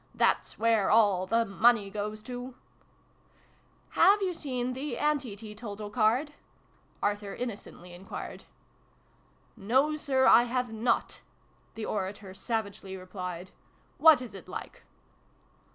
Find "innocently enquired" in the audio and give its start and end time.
7.35-8.45